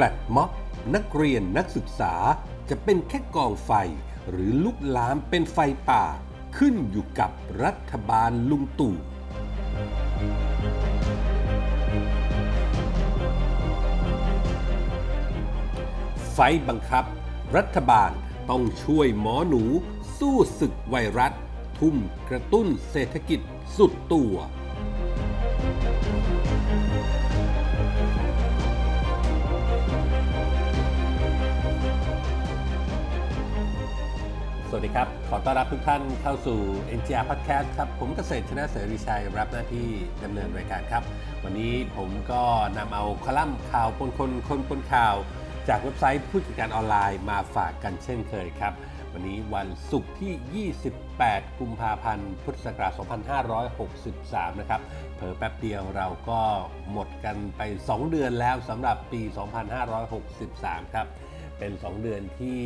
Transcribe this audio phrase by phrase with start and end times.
[0.00, 0.50] แฟลตม็อบ
[0.94, 2.14] นักเรียนนักศึกษา
[2.70, 3.72] จะเป็นแค่กองไฟ
[4.30, 5.58] หรือลุกลามเป็นไฟ
[5.90, 6.04] ป่า
[6.56, 7.30] ขึ้นอยู่กับ
[7.64, 8.94] รัฐบาลลุงตู่
[16.32, 16.38] ไฟ
[16.68, 17.04] บังคับ
[17.56, 18.10] รัฐบาล
[18.50, 19.62] ต้องช่วยหมอหนู
[20.18, 21.32] สู้ศึกไวรัส
[21.78, 21.96] ทุ่ม
[22.28, 23.40] กระตุ้นเศรษฐกิจ
[23.76, 24.34] สุดตัว
[34.70, 36.58] สวัสดีครับ ขอต้อนรับทุกท่านเข้าสู่
[36.98, 39.88] NGR Podcast ครับ ผมเกษตรชนะเสรีชัย รับหน้าที่
[40.24, 41.02] ดำเนินรายการครับ
[41.44, 42.42] วันนี้ผมก็
[42.78, 45.14] นำเอาคอลัมน์ข่าวปนคนคนปนข่าว
[45.68, 48.72] จากเว็บไซต์ผู้จัดการออนไลน์มาฝากกันเช่นเคยครับ
[49.12, 50.70] วันนี้วันศุกร์ที่
[51.16, 52.92] 28 กุมภาพันธ์ พุทธศักราช
[53.76, 54.80] 2563 นะครับ
[55.14, 56.40] เผลอแป๊บเดียวเราก็
[56.92, 59.22] หมดกันไป 2 เดือนแล้วสำหรับปี
[60.08, 61.06] 2563 ครับ
[61.58, 62.62] เป็น 2 เดือนที่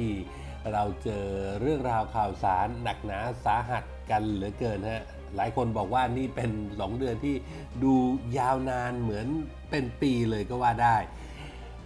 [0.73, 1.27] เราเจอ
[1.61, 5.05] เรื่องราวข่าวสารหนักหนาสาหัสกันเหลือเกินฮะ
[5.37, 7.37] หลายคนบอกว่านี่เป็น 2 เดือนที่
[7.85, 7.95] ดู
[8.39, 9.27] ยาวนานเหมือน
[9.71, 10.97] เป็นปีเลยก็ว่าได้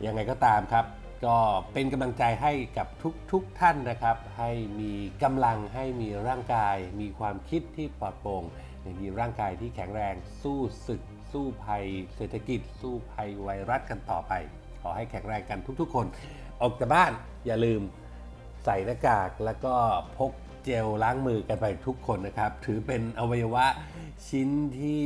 [0.05, 0.87] ยังไงก็ตามครับ
[1.27, 1.37] ก็
[1.73, 2.87] เป็นกำลังใจให้กับ
[3.33, 8.43] ทุกๆทท่านนะครับ ให้มีกำลังให้มีร่างกาย มีความคิดที่ปลอดโปร่ง
[9.01, 11.85] มีร่างกายที่แข็งแรงสู้ศึก สู้ภัย
[12.17, 14.33] เศรษฐกิจ สู้ภัยไวรัสกันต่อไป
[14.83, 16.07] ขอให้แข็งแรงกันทุกๆ คน
[16.61, 17.13] ออกจากบ้าน
[17.47, 17.83] อย่าลืม
[18.67, 19.75] ใส่หน้ากากแล้วก็
[20.19, 20.33] พก
[20.65, 23.67] เจลล้างมือกันไปทุกคนนะครับ ถือเป็นอวัยวะ
[24.29, 25.05] ชิ้นที่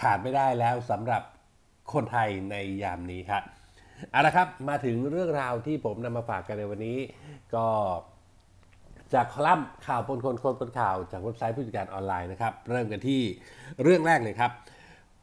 [0.00, 1.22] ขาดไม่ได้แล้วสำหรับ
[1.92, 3.42] คนไทยในยามนี้ครับ
[4.10, 6.98] เอาละครับมาถึงเรื่องราวที่ผมนำมาฝากกันในวันนี้
[7.54, 7.66] ก็
[9.14, 13.20] จากคอลัมน์ข่าวปนคนคนปนข่าว จากเว็บไซต์ผู้จัดการออนไลน์นะครับ เริ่มกันที่
[13.82, 14.50] เรื่องแรกเลยครับ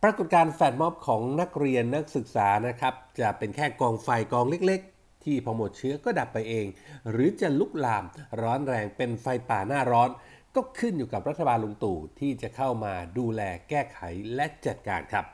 [0.04, 4.82] ปรากฏการณ์แฟดม็อบของนักเรียนนักศึกษานะครับ จะเป็นแค่กองไฟกองเล็ก
[5.24, 6.68] ที่พอหมดเชื้อก็ดับไปเอง
[7.12, 8.04] หรือจะลุกลาม
[8.42, 10.10] ร้อนแรงเป็นไฟป่าหน้าร้อน
[10.56, 14.00] ก็ขึ้นอยู่กับรัฐบาลลุงตู่ที่จะเข้ามาดูแลแก้ไข
[14.36, 15.26] และจัดการครับ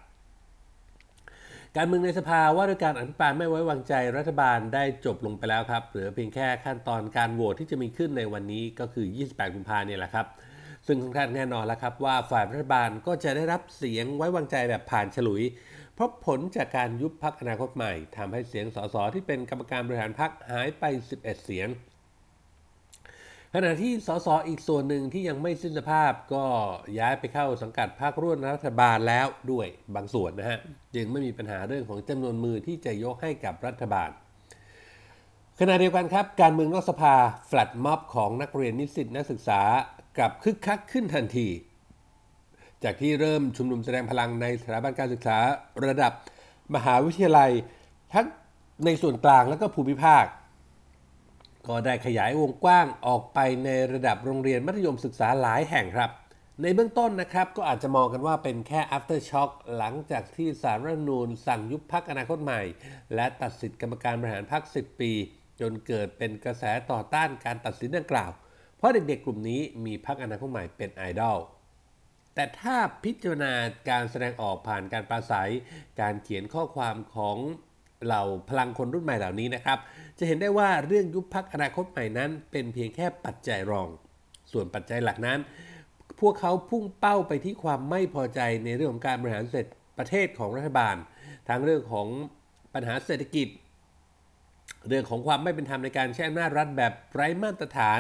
[1.76, 10.26] การเมืองในสภาว่าด้วยการอภิปรายไม่ไว้วางใจรัฐบาลได้จบลงไปแล้วครับเหลือเพียงแค่ขั้นตอนการโหวตที่จะมีขึ้นในวันนี้ก็คือ 28 กุมภาเนี่ยแหละครับ
[10.88, 15.44] ซึ่งค่อนข้างแน่นอนแล้วครับว่าฝ่ายรัฐบาลก็จะได้รับเสียงไว้วางใจแบบผ่านฉลุย
[15.94, 21.70] เพราะผลจากการยุบพักอนาคตใหม่ทำให้เสียงสสที่เป็นกรรมการบริหารพักหายไป 11 เสียง
[23.58, 26.46] ขณะที่สสอีกส่วนหนึ่งที่ยังไม่สิ้นสภาพก็
[27.00, 30.60] ย้ายไปเข้าสังกัดพรรคร่วมรัฐบาลแล้วด้วยบางส่วนนะฮะ
[30.96, 34.10] จึงไม่มีปัญหาเรื่องของจำนวนมือที่จะยกให้กับรัฐบาล
[35.60, 37.16] ขณะเดียวกันครับ การเมืองนอกสภา
[37.48, 39.62] แฟลตม็อบของนักเรียนนิสิตนักศึกษา
[40.18, 41.48] กลับคึกคักขึ้นทันที
[42.84, 45.38] จากที่เริ่มชุมนุมแสดงพลังในสถาบันการศึกษา
[45.86, 46.14] ระดับ
[46.76, 47.52] มหาวิทยาลัย
[48.14, 48.28] ทั้ง
[48.86, 50.26] ในส่วนกลางและก็ภูมิภาค
[51.68, 56.12] ก็ได้ขยายวงกว้างออกไปในระดับโรงเรียนมัธยมศึกษาหลายแห่งครับ
[56.62, 62.62] ในเบื้องต้นนะครับก็อาจจะมองกันว่าเป็นแค่ after shock หลังจากที่สารรัฐนูญสั่งยุบพักอนาคตใหม่
[63.16, 65.12] และตัดสิทธิกรรมการบริหารพัก10 ปี
[65.60, 68.32] จนเกิดเป็นกระแสต่อต้านการตัดสินดังกล่าว
[68.78, 71.38] เพราะเด็กๆ กลุ่มนี้มีพักอนาคตใหม่เป็นไอดอล
[72.36, 73.54] แต่ถ้าพิจารณา
[73.90, 75.52] การแสดงออกผ่านการปราศัย
[76.02, 77.38] การเขียนข้อความของ
[78.06, 79.78] เหล่าพลังคนรุ่นใหม่เหล่านี้นะครับ
[80.18, 83.88] จะเห็นได้ว่าเรื่องยุบพักอนาคตใหม่นั้น เป็นเพียงแค่ปัจจัยรอง
[84.52, 85.40] ส่วนปัจจัยหลักนั้น
[86.20, 89.66] พวกเขาพุ่งเป้าไปที่ความไม่พอใจในเรื่องของการบริหารเสร็จ
[89.98, 90.96] ประเทศของรัฐบาล
[91.50, 92.08] ทั้งเรื่องของ
[92.74, 93.48] ปัญหาเศรษฐกิจ
[94.88, 98.00] เรื่องของความไม่เป็นธรรมในการใช้อำนาจรัฐแบบไร้มาตรฐาน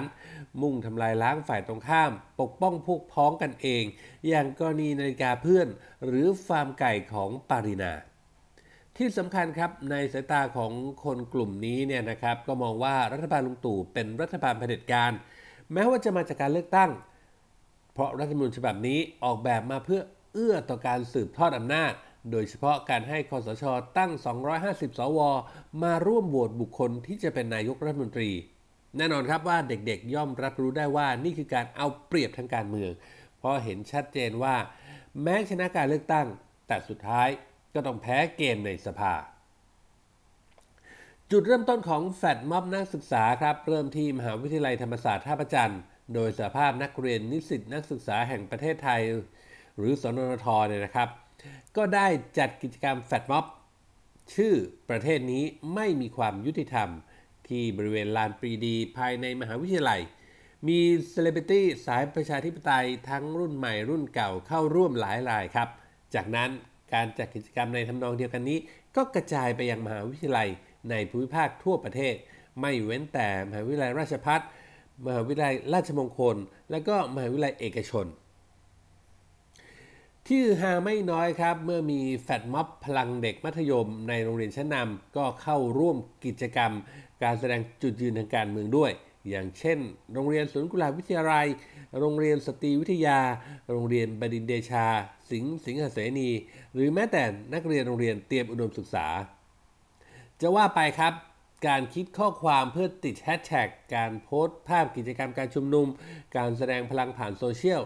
[0.62, 3.84] มุ่งทำลายล้างฝ่ายตรงข้าม ปกป้องพวกพ้องกันเอง
[4.28, 5.68] อย่างกรณีนาฬิกาเพื่อน
[6.06, 7.94] หรือฟาร์มไก่ของปารินา
[8.98, 10.72] ที่สำคัญครับในสายตาของ
[11.04, 15.12] คนกลุ่มนี้เนี่ยนะครับก็มองว่ารัฐบาลลุงตู่เป็นรัฐบาลเผด็จการ
[15.74, 16.92] แม้ว่าจะมาจากการเลือกตั้ง
[17.94, 20.02] เพราะรัฐธรรมนูญฉบับนี้ออกแบบมาเพื่อ
[20.34, 21.92] เอื้อต่อการสืบทอดอำนาจ
[22.32, 23.64] โดยเฉพาะการให้คอสช
[23.98, 24.12] ตั้ง
[24.56, 25.20] 250 สว
[25.84, 28.32] มาร่วมโหวตบุคคลที่จะเป็นนายกรัฐมนตรี
[28.98, 32.92] แน่นอนครับว่าเด็กๆย่อมรับรู้ได้ว่านี่คือการเอาเปรียบทางการเมือง
[33.38, 34.56] เพราะเห็นชัดเจนว่า
[35.24, 36.28] แม้ชนะการเลือกตั้ง
[36.68, 37.28] แต่สุดท้าย
[37.74, 39.14] ก็ต้องแพ้เกมในสภา
[41.32, 45.74] จุดเริ่มต้นของแฟลชม็อบนักศึกษาครับ เริ่มที่มหาวิทยาลัยธรรมศาสตร์ท่าพระจันทร์
[46.14, 49.02] โดยสหภาพนักเรียนนิสิตนักศึกษาแห่งประเทศไทย
[49.78, 51.10] หรือสนทเนี่ยนะครับ
[51.78, 53.46] ก็ได้จัดกิจกรรมแฟลชม็อบ
[54.36, 54.54] ชื่อ
[54.90, 55.44] ประเทศนี้
[55.76, 56.90] ไม่มีความยุติธรรม
[57.48, 60.02] ที่บริเวณลานปรีดี ภายในมหาวิทยาลัย
[60.68, 60.80] มี
[61.10, 65.70] เซเลบริตี้สายประชาธิปไตยทั้งรุ่นใหม่รุ่นเก่าเข้าร่วมหลายรายครับ
[66.16, 66.50] จากนั้น
[66.94, 68.60] การจัดกิจกรรมในทำนองเดียวกันนี้
[68.96, 70.50] ก็กระจายไปยังมหาวิทยาลัย
[70.90, 72.16] ในภูมิภาคทั่วประเทศ
[72.62, 74.42] ไม่เว้นแต่มหาวิทยาลัยราชภัฏ
[75.06, 76.36] มหาวิทยาลัยราชมงคล
[76.72, 78.06] และก็มหาวิทยาลัยเอกชน
[80.30, 86.72] ที่ฮาไม่น้อยครับ เมื่อมีแฟดม็อบพลังเด็กมัธยมในโรงเรียนชั้นนำก็เข้าร่วมกิจกรรม
[87.24, 88.92] การแสดงจุดยืนทางการเมืองด้วย
[89.30, 89.80] อย่างเช่น
[90.14, 91.48] โรงเรียนสวนกุหลาบวิทยาลัย
[92.00, 93.20] โรงเรียนสตรีวิทยา
[93.72, 94.86] โรงเรียนบดินเดชา
[95.32, 96.30] สิงห์สิงหเสนี
[96.74, 97.24] หรือแม้แต่
[97.54, 99.08] นักเรียนโรงเรียนเตรียมอุดมศึกษา
[100.42, 101.14] จะว่าไปครับ
[101.68, 105.88] การคิดข้อความเพื่อติดแฮชแท็กการโพสต์ภาพกิจกรรมการชุมนุม
[106.38, 107.82] การแสดงพลังผ่านโซเชียล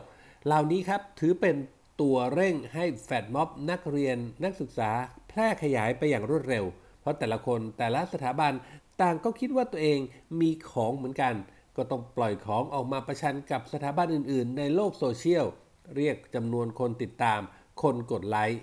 [0.45, 1.56] เหล่านี้ครับถือเป็น
[2.01, 4.91] ตัวเร่งให้แฟดม็อบนักเรียนนักศึกษา
[5.29, 6.65] แพร่ขยายไปอย่างรวดเร็ว
[7.01, 8.53] เพราะแต่ละคนแต่ละสถาบัน
[9.01, 9.99] ต่างก็คิดว่าตัวเอง
[10.39, 11.33] มีของเหมือนกัน
[11.77, 15.45] ก็ต้องปล่อยของออกมาประชันกับสถาบันอื่น ๆ ในโลกโซเชียล
[15.95, 17.41] เรียกจำนวนคนติดตาม
[17.81, 18.59] คนกดไลค์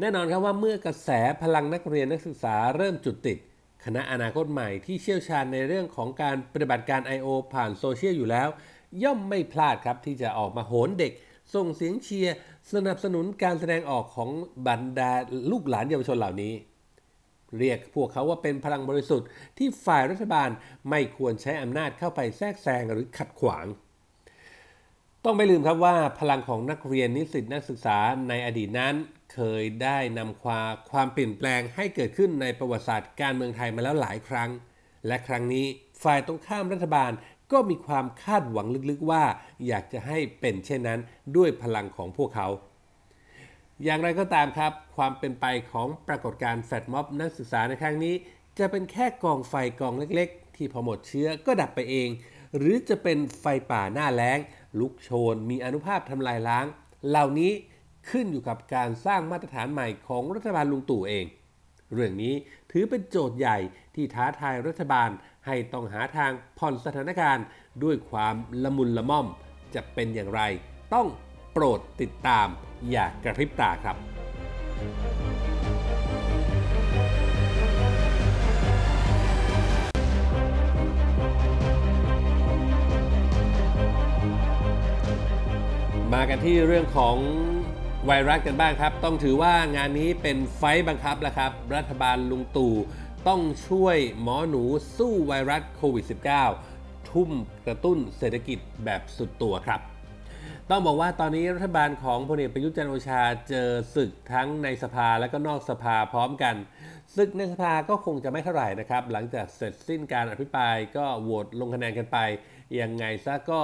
[0.00, 1.10] แน่นอนครับว่าเมื่อกระแส
[1.42, 3.38] พลังนักเรียนนักศึกษาเริ่มจุดติด
[3.84, 7.28] คณะอนาคตใหม่ที่เชี่ยวชาญในเรื่องของการปฏิบัติการ I.O.
[7.52, 8.48] ผ่านโซเชียลอยู่แล้ว
[9.02, 11.12] ย่อมไม่พลาดครับที่จะออกมาโหนเด็ก
[11.54, 12.34] ส่งเสียงเชียร์
[12.72, 14.30] สนับสนุนการแสดงออกของ
[14.66, 15.12] บรรดา
[15.50, 16.54] ลูกหลานเยาวชนเหล่านี้
[17.58, 19.28] เรียกพวกเขาว่าเป็นพลังบริสุทธิ์
[19.58, 20.48] ที่ฝ่ายรัฐบาล
[20.90, 23.66] ไม่ควรใช้อำนาจเข้าไปแทรกแซงหรือขัดขวาง
[25.24, 27.98] ต้องไม่ลืมครับว่าพลังของนักเรียนนิสิตนักศึกษา
[28.28, 28.94] ในอดีตนั้น
[29.34, 34.50] เคยได้นำความความเปลี่ยนแปลงให้เกิดขึ้นในประวัติศาสตร์การเมืองไทยมาแล้วหลายครั้ง
[35.06, 35.66] และครั้งนี้
[36.02, 37.10] ฝ่ายตรงข้ามรัฐบาล
[37.52, 39.24] ก็มีความคาดหวังลึกๆว่า
[39.66, 41.00] อยากจะให้เป็นเช่นนั้น
[41.36, 42.48] ด้วยพลังของพวกเขา
[43.84, 48.14] อย่างไรก็ตามครับ ความเป็นไปของปรากฏการณ์แฟดม็อบนักศึกษาในครั้งนี้
[48.58, 52.08] จะเป็นแค่กองไฟกองเล็กๆ ที่พอหมดเชื้อก็ดับไปเอง
[52.56, 54.38] หรือจะเป็นไฟป่าหน้าแล้ง
[54.78, 56.66] ลุกโชน มีอนุภาพทำลายล้าง
[57.08, 57.52] เหล่านี้
[58.10, 61.24] ขึ้นอยู่กับการสร้างมาตรฐานใหม่ของรัฐบาลลุงตู่เอง
[61.94, 62.34] เรื่องนี้
[62.70, 63.58] ถือเป็นโจทย์ใหญ่
[63.94, 65.10] ที่ท้าทายรัฐบาล
[65.46, 67.44] ให้ต้องหาทางผ่อนสถานการณ์
[67.84, 69.26] ด้วยความละมุนละม่อม
[69.74, 70.40] จะเป็นอย่างไร
[70.94, 71.06] ต้อง
[71.52, 72.46] โปรดติดตาม
[72.90, 73.96] อย่ากระพริบตาครับ
[86.12, 87.16] มากันที่เรื่องของ
[88.06, 92.74] ไวรัสกันบ้างครับ ต้องถือว่างานนี้เป็นไฟต์บังคับแล้วครับ รัฐบาลลุงตู่
[93.28, 94.64] ต้องช่วยหมอหนู
[94.96, 96.04] สู้ไวรัสโควิด
[96.56, 97.30] -19 ทุ่ม
[97.66, 99.80] กระตุ้นเศรษฐกิจแบบสุดตัวครับ
[100.70, 106.54] ต้องบอกว่าตอนนี้รัฐบาลของพลเอกประยุทธ์จันทร์โอชาเจอศึกทั้งในสภาและก็นอกสภาพร้อมกัน
[107.16, 112.18] ศึกในสภาก็คงจะไม่เท่าไหร่นะครับ หลังจากเสร็จสิ้นการอภิปรายก็โหวตลงคะแนนกันไป
[112.80, 113.62] ยังไงซะก็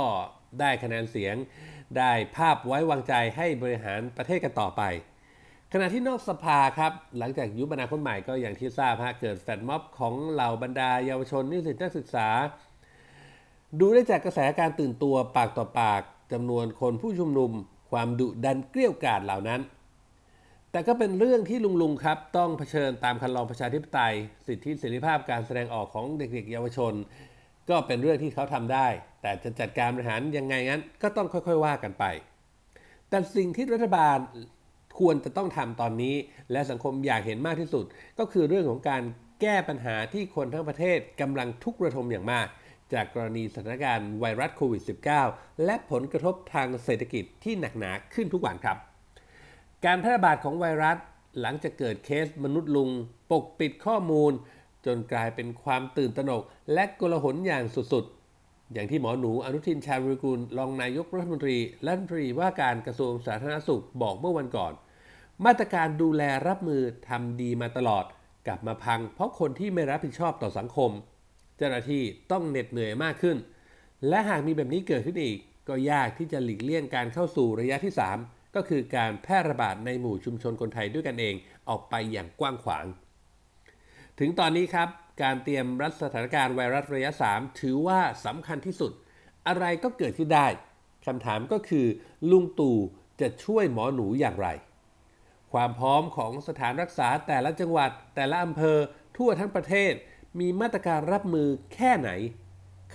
[0.60, 1.36] ได้คะแนนเสียง
[1.96, 4.82] ได้ภาพไว้วางใจให้บริหารประเทศกันต่อไป
[5.72, 12.28] ขณะที่นอกสภาครับ หลังจากยุบอนาคตใหม่ก็อย่างที่ทราบฮะเกิดแฟดม็อบของเหล่าบรรดาเยาวชนนิสิตนักศึกษา
[13.80, 16.02] ดูได้จากกระแสการตื่นตัวปากต่อปาก
[16.32, 17.52] จำนวนคนผู้ชุมนุม
[17.90, 19.60] ความดุดันเกลี้ยวกล่อมเหล่านั้น
[20.72, 24.14] แต่ก็เป็นเรื่องที่ลุงลุงครับต้องเผชิญตามคันลองประชาธิปไตย
[24.46, 26.94] สิทธิเสรีภาพการแสดงออกของเด็กๆ เยาวชน
[27.70, 28.86] ก็เป็นเรื่องที่เขาทำได้
[29.22, 32.04] แต่จะจัดการบริหารยังไงงั้น ก็ต้องค่อยๆว่ากันไป
[33.08, 34.18] แต่สิ่งที่รัฐบาล
[34.98, 36.14] ควรจะต้องทำตอนนี้
[36.52, 37.84] และสังคมอยากเห็นมากที่สุด
[38.18, 39.02] ก็คือเรื่องของการ
[39.40, 42.46] แก้ปัญหาที่คนทั้งประเทศกำลังทุกข์ระทมอย่างมาก
[42.92, 44.82] จากกรณีสถานการณ์ไวรัสโควิด
[45.22, 48.76] -19 และผลกระทบทางเศรษฐกิจที่หนักหนาขึ้นทุกวันครับ
[49.84, 50.96] การแพร่ระบาดของไวรัส
[51.40, 52.90] หลังจากเกิดเคสมนุษย์ลุง
[53.30, 54.32] ปกปิดข้อมูล
[54.86, 56.42] จนกลายเป็นความตื่นตระหนก
[56.72, 64.72] และกลาหนอย่างสุดๆ อย่างที่หมอหนูอนุทินชาญวิรุลรองนายกรัฐมนตรีและรัฐมนตรีว่าการกระทรวงสาธารณสุขบอกเมื่อวันก่อน
[65.44, 68.04] มาตรการดูแลรับมือทำดีมาตลอด
[68.46, 70.90] กลับมาพัง เพราะคนที่ไม่รับผิดชอบต่อสังคม
[71.56, 73.36] เจ้าหน้าที่ต้องเหน็ดเหนื่อยมากขึ้น
[74.08, 77.94] และหากมีแบบนี้เกิดขึ้นอีก ก็ยากที่จะหลีกเลี่ยงการเข้าสู่ระยะที่
[78.24, 81.34] 3 ก็คือการแพร่ระบาดในหมู่ชุมชนคนไทยด้วยกันเอง
[81.68, 82.86] ออกไปอย่างกว้างขวาง
[84.18, 84.88] ถึงตอนนี้ครับ
[85.22, 88.92] การเตรียมรับสถานการณ์ไวรัสระยะ 3 ถือว่าสำคัญที่สุด
[89.46, 90.46] อะไรก็เกิดขึ้นได้
[91.06, 91.86] คำถามก็คือ
[92.30, 92.78] ลุงตู่
[93.20, 94.48] จะช่วยหมอหนูอย่างไร
[95.52, 98.78] ความพร้อมของสถานรักษาแต่ละจังหวัด แต่ละอำเภอ
[99.16, 99.92] ทั่วทั้งประเทศ
[100.40, 102.10] มีมาตรการรับมือแค่ไหน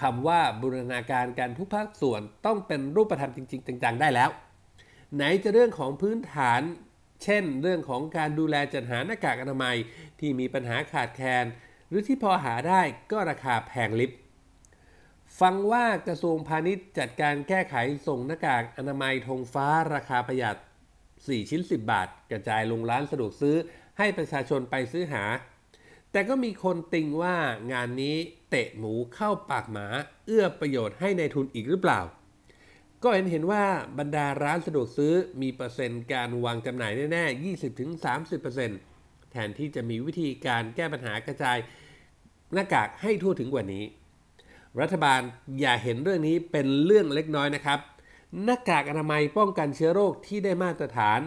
[0.02, 4.30] คำว่าบูรณาการการทุกภาคส่วนต้องเป็นรูปธรรมจริง ๆ จังๆ ได้แล้ว
[5.16, 6.62] ไหนจะเรื่องของพื้นฐาน
[7.24, 9.76] เช่น เรื่องของการดูแลจัดหาหน้ากากอนามัย
[10.20, 11.46] ที่มีปัญหาขาดแคลน
[11.90, 14.12] หรือที่พอหาได้ก็ราคาแพงลิบ
[15.40, 17.76] ฟังว่ากระทรวงพาณิชย์จัดการแก้ไข
[18.08, 20.58] ส่งหน้ากากอนามัยธงฟ้าราคาประหยัด
[21.04, 23.56] 4 ชิ้น 10 บาท กระจายลงร้านสะดวกซื้อ
[23.98, 25.24] ให้ประชาชนไปซื้อหา
[26.12, 27.36] แต่ก็มีคนติงว่า
[27.72, 28.16] งานนี้
[28.50, 29.88] เตะหมูเข้าปากหมา
[30.26, 32.02] เอื้อประโยชน์ให้ในทุนอีกหรือเปล่า
[33.04, 33.64] ก็เห็นเห็นว่า
[34.00, 37.44] บรรดาร้านสะดวกซื้อมีเปอร์เซ็นต์การวางจำหน่ายแน่ๆ
[38.54, 41.58] 20-30%แทนที่จะมีวิธีการแก้ปัญหากระจาย
[42.54, 43.84] หน้ากากให้ทั่วถึงกว่านี้
[44.82, 45.22] รัฐบาล
[45.60, 47.80] อย่าเห็นเรื่องนี้เป็นเรื่องเล็กน้อยนะครับ
[48.44, 51.20] หน้ากากอนามัยป้องกันเชื้อโรคที่ได้มาตรฐาน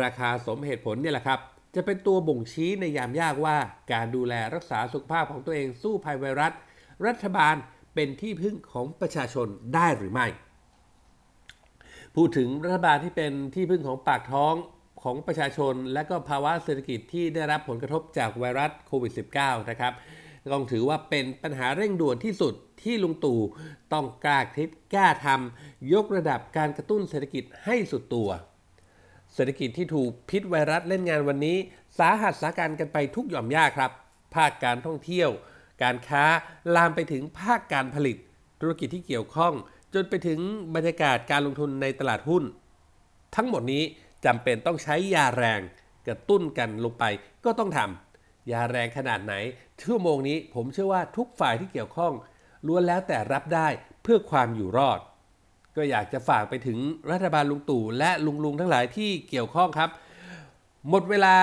[0.00, 1.40] ราคาสมเหตุผลเนี่ยแหละครับ
[1.74, 3.56] จะเป็นตัวบ่งชี้ในยามยากว่า
[3.92, 6.52] การดูแลรักษาสุขภาพของตัวเองสู้ภัยไวรัส
[7.06, 7.54] รัฐบาล
[7.94, 10.26] เป็นที่พึ่งของประชาชนได้หรือไม่
[12.22, 14.54] พูดถึงรัฐบาลที่เป็นที่พึ่งของปากท้อง
[15.02, 19.92] ของประชาชน และก็ภาวะเศรษฐกิจที่ได้รับผลกระทบจากไวรัสโควิด -19 นะครับ
[20.52, 23.40] ต้องถือว่าเป็นปัญหาเร่งด่วนที่สุดที่ลุงตู่
[23.92, 28.30] ต้องกล้าคิดกล้าทำยกระดับการกระตุ้นเศรษฐกิจให้สุดตัว
[29.34, 31.56] เศรษฐกิจที่ถูกพิษไวรัสเล่นงานวันนี้
[31.98, 33.90] สาหัสสาการกันไปทุกหย่อมย่าครับ
[34.34, 35.30] ภาคการท่องเที่ยว
[35.82, 36.24] การค้า
[36.74, 38.16] ลามไปถึงภาคการผลิต
[38.60, 39.54] ธุรกิจที่เกี่ยวข้อง
[39.94, 40.40] จนไปถึง
[40.74, 42.44] บรรยากาศการลงทุนในตลาดหุ้น
[43.36, 43.82] ทั้งหมดนี้
[44.24, 45.60] จำเป็นต้องใช้ยาแรง
[46.06, 47.04] กระตุ้นกันลงไป
[47.44, 49.34] ก็ต้องทำยาแรงขนาดไหน
[49.82, 52.12] ชั่วโมงนี้ผมเชื่อว่าทุกฝ่ายที่เกี่ยวข้อง
[52.66, 53.68] ล้วนแล้วแต่รับได้
[54.02, 55.00] เพื่อความอยู่รอด
[55.76, 56.78] ก็อยากจะฝากไปถึง
[57.10, 59.90] รัฐบาลลุงตู่และลุงลุงทั้งหลายที่เกี่ยวข้องครับ
[60.88, 61.36] หมดเวลา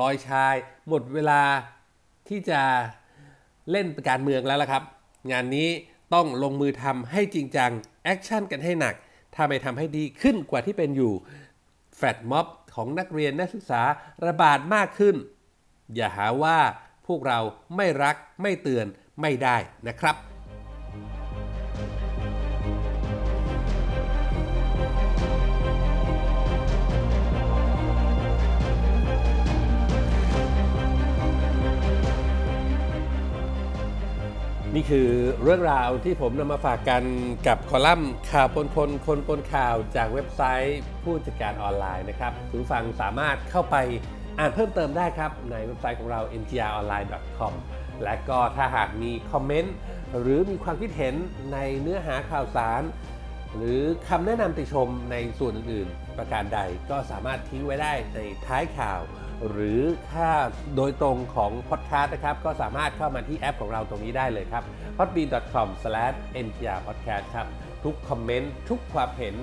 [0.00, 0.54] ลอยชาย
[0.88, 1.42] หมดเวลา
[2.28, 2.60] ที่จะ
[3.70, 4.82] เล่นการเมืองแล้วละครับ
[5.32, 5.68] งานนี้
[6.14, 7.72] ต้องลงมือทำให้จริงจัง
[8.04, 8.94] action กันให้หนัก
[9.34, 11.12] ถ้าไม่ทำให้ดีขึ้นกว่าที่เป็นอยู่
[11.96, 13.82] แฟลชม็อบของนักเรียนนักศึกษา
[14.26, 15.16] ระบาดมากขึ้น
[15.94, 16.58] อย่าหาว่า
[17.06, 17.38] พวกเรา
[17.76, 18.86] ไม่รักไม่เตือน
[19.20, 19.56] ไม่ได้
[19.88, 20.16] นะครับ
[34.78, 37.02] นี่คือเรื่องราวที่ผมนำมาฝากกัน
[37.48, 43.76] กับคอลัมน์ข่าวปนคนคนปนข่าวจากเว็บไซต์ผู้จัดการออนไลน์นะครับคุณผู้ฟังสามารถเข้าไป
[44.38, 47.52] อ่านเพิ่มเติมได้ครับ ในเว็บไซต์ของเรา ngronline.com
[48.04, 49.74] และก็ถ้าหากมีคอมเมนต์
[50.20, 51.14] หรือมีความคิดเห็น
[51.52, 52.82] ในเนื้อหาข่าวสาร
[53.56, 59.00] หรือคำแนะนำติชมในส่วนอื่นๆ ประการใดก็สามารถทิ้งไว้ได้ในท้ายข่าว
[59.50, 59.80] หรือ
[60.12, 60.28] ถ้า
[60.76, 64.62] โดยตรงของพอดแคสต์นะครับ ก็สามารถเข้ามาที่แอปของเราตรงนี้ได้เลยครับ
[64.98, 67.46] podbean.com/nprpodcast ครับ
[67.84, 69.34] ทุกคอมเมนต์ ทุกความเห็น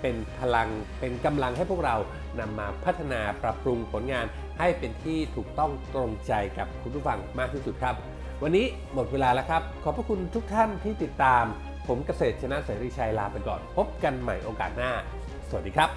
[0.00, 0.68] เป็นพลัง
[1.00, 1.96] เป็นกำลังให้พวกเรา
[2.40, 4.26] นำมาพัฒนาปรับปรุงผลงาน
[4.58, 7.94] ให้เป็นที่ถูกต้องตรงใจกับคุณผู้ฟังมากที่สุดครับ
[8.42, 11.44] วันนี้หมดเวลาแล้วครับ ขอบพระคุณทุกท่านที่ติดตาม
[11.88, 14.92] ผมเกษตรชนะเสรีชัยลาไปก่อน พบกันใหม่โอกาสหน้า
[15.48, 15.90] สวัสดีครับ